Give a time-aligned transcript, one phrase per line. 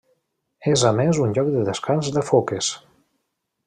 [0.71, 2.75] És a més un lloc de descans de foques.